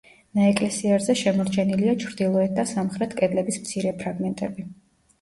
ნაეკლესიარზე 0.37 1.15
შემორჩენილია 1.19 1.95
ჩრდილოეთ 2.05 2.59
და 2.59 2.67
სამხრეთ 2.73 3.17
კედლების 3.23 3.63
მცირე 3.67 3.97
ფრაგმენტები. 4.05 4.71